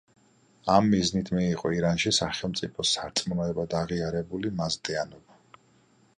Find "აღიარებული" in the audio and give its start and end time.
3.83-4.55